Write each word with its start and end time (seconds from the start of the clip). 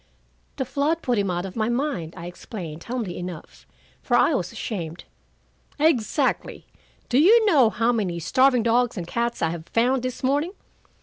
"The 0.55 0.65
flood 0.65 1.03
put 1.03 1.19
him 1.19 1.29
out 1.29 1.45
of 1.45 1.55
my 1.55 1.69
mind," 1.69 2.15
I 2.17 2.25
explained, 2.25 2.85
humbly 2.85 3.19
enough, 3.19 3.67
for 4.01 4.17
I 4.17 4.33
was 4.33 4.51
ashamed. 4.51 5.03
"Exactly. 5.77 6.65
Do 7.07 7.19
you 7.19 7.45
know 7.45 7.69
how 7.69 7.91
many 7.91 8.17
starving 8.19 8.63
dogs 8.63 8.97
and 8.97 9.05
cats 9.05 9.43
I 9.43 9.51
have 9.51 9.67
found 9.67 10.01
this 10.01 10.23
morning?" 10.23 10.53